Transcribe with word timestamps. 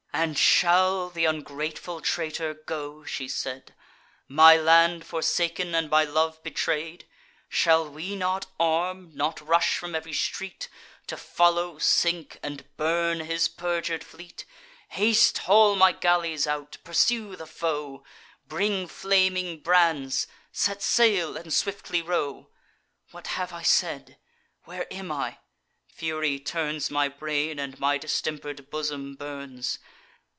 "And 0.13 0.37
shall 0.37 1.09
th' 1.09 1.25
ungrateful 1.25 1.99
traitor 2.01 2.53
go," 2.53 3.03
she 3.05 3.27
said, 3.27 3.73
"My 4.27 4.55
land 4.55 5.03
forsaken, 5.07 5.73
and 5.73 5.89
my 5.89 6.03
love 6.03 6.43
betray'd? 6.43 7.05
Shall 7.49 7.89
we 7.89 8.15
not 8.15 8.45
arm? 8.59 9.09
not 9.15 9.39
rush 9.41 9.77
from 9.79 9.95
ev'ry 9.95 10.13
street, 10.13 10.67
To 11.07 11.17
follow, 11.17 11.79
sink, 11.79 12.37
and 12.43 12.65
burn 12.77 13.21
his 13.21 13.47
perjur'd 13.47 14.03
fleet? 14.03 14.45
Haste, 14.89 15.39
haul 15.39 15.75
my 15.75 15.91
galleys 15.91 16.45
out! 16.45 16.77
pursue 16.83 17.35
the 17.35 17.47
foe! 17.47 18.03
Bring 18.47 18.87
flaming 18.87 19.61
brands! 19.61 20.27
set 20.51 20.83
sail, 20.83 21.35
and 21.35 21.51
swiftly 21.51 22.01
row! 22.01 22.49
What 23.09 23.25
have 23.27 23.53
I 23.53 23.63
said? 23.63 24.19
where 24.65 24.91
am 24.93 25.11
I? 25.11 25.37
Fury 25.87 26.37
turns 26.37 26.91
My 26.91 27.07
brain; 27.07 27.57
and 27.57 27.79
my 27.79 27.97
distemper'd 27.97 28.69
bosom 28.69 29.15
burns. 29.15 29.79